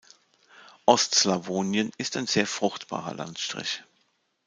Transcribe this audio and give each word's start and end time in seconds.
Ostslawonien 0.87 1.91
ist 1.95 2.17
ein 2.17 2.25
sehr 2.25 2.47
fruchtbarer 2.47 3.13
Landstrich. 3.13 3.83